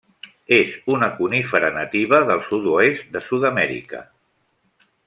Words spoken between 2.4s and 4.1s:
sud-oest de Sud-amèrica.